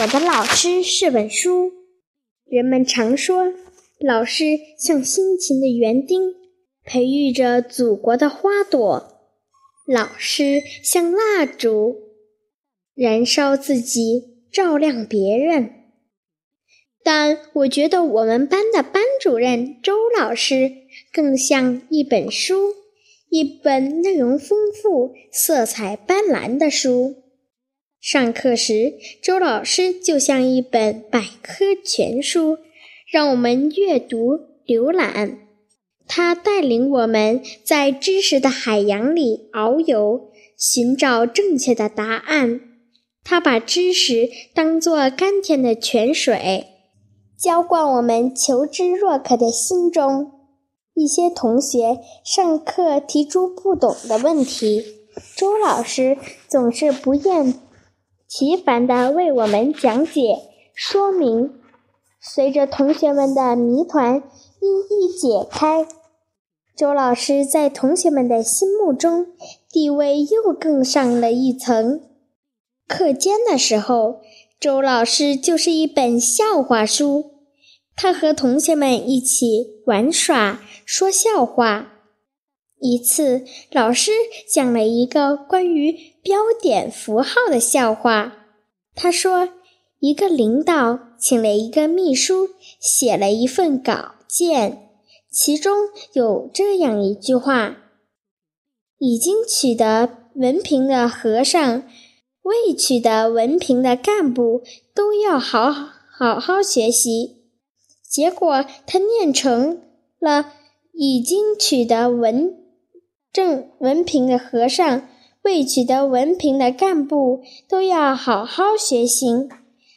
[0.00, 1.70] 我的老师是本书。
[2.46, 3.52] 人们常说，
[4.00, 6.34] 老师像辛勤的园丁，
[6.84, 9.04] 培育着祖国的花朵；
[9.86, 11.94] 老师像蜡烛，
[12.96, 15.70] 燃烧自己，照亮别人。
[17.04, 20.72] 但我觉得我们班的班主任周老师
[21.12, 22.74] 更像一本书，
[23.30, 27.23] 一本内容丰富、色彩斑斓的书。
[28.04, 32.58] 上课时，周老师就像一本百科全书，
[33.10, 35.38] 让我们阅读浏览。
[36.06, 42.60] 他带领我们在知识的海洋里遨游，寻找正确的答案。
[43.24, 46.66] 他把知识当作甘甜的泉水，
[47.38, 50.30] 浇灌我们求知若渴的心中。
[50.92, 54.84] 一些同学上课提出不懂的问题，
[55.34, 57.54] 周老师总是不厌。
[58.36, 60.40] 其繁地为我们讲解
[60.74, 61.54] 说明，
[62.20, 64.24] 随着同学们的谜团
[64.60, 65.86] 一一解开，
[66.76, 69.28] 周老师在同学们的心目中
[69.70, 72.00] 地位又更上了一层。
[72.88, 74.20] 课间的时候，
[74.58, 77.34] 周老师就是一本笑话书，
[77.94, 81.93] 他和同学们一起玩耍说笑话。
[82.86, 84.12] 一次，老师
[84.46, 85.90] 讲了一个关于
[86.22, 88.44] 标点符号的笑话。
[88.94, 89.48] 他说，
[90.00, 94.90] 一个领导请了一个秘书写了一份稿件，
[95.30, 97.78] 其中有这样一句话
[99.00, 101.84] ：“已经取得文凭的和尚，
[102.42, 104.62] 未取得文凭的干部
[104.94, 107.46] 都要好好好学习。”
[108.06, 109.80] 结果他念成
[110.20, 110.52] 了
[110.92, 112.58] “已经取得文”。
[113.34, 115.08] 正文凭的和尚，
[115.42, 119.26] 未取得文凭的干部都要好好学习，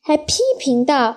[0.00, 1.16] 还批评道：“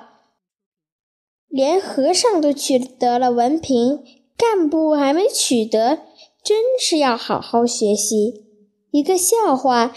[1.48, 4.04] 连和尚都取得了文凭，
[4.36, 6.00] 干部还没取得，
[6.44, 8.48] 真是要好好学习。”
[8.90, 9.94] 一个笑话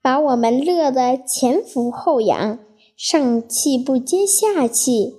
[0.00, 2.60] 把我们乐得前俯后仰，
[2.96, 5.16] 上气不接下气。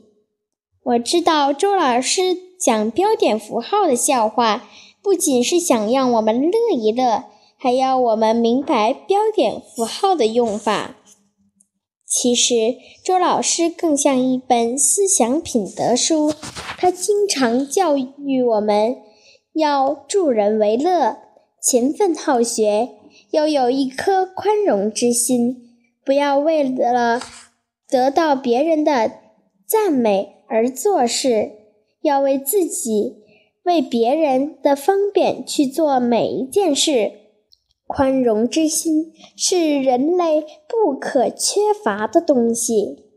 [0.82, 4.68] 我知道周老师讲标点符号的笑话。
[5.10, 7.24] 不仅是想让我们乐一乐，
[7.58, 10.98] 还要我们明白标点符号的用法。
[12.06, 16.32] 其实，周老师更像一本思想品德书，
[16.78, 18.98] 他经常教育我们
[19.54, 21.18] 要助人为乐、
[21.60, 22.90] 勤奋好学，
[23.32, 25.72] 要有一颗宽容之心，
[26.06, 27.20] 不要为了
[27.90, 29.12] 得到别人的
[29.66, 31.54] 赞美而做事，
[32.04, 33.16] 要为自己。
[33.64, 37.12] 为别人的方便去做每一件事，
[37.86, 43.09] 宽容之心是人类不可缺乏的东西。